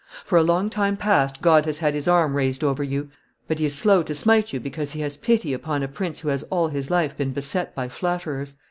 [0.25, 3.11] For a long time past God has had His arm raised over you;
[3.47, 6.29] but He is slow to smite you because He has pity upon a prince who
[6.29, 8.55] has all his life been beset by flatterers."